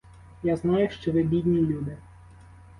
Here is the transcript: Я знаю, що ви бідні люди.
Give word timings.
Я 0.43 0.57
знаю, 0.57 0.89
що 0.89 1.11
ви 1.11 1.23
бідні 1.23 1.57
люди. 1.61 1.97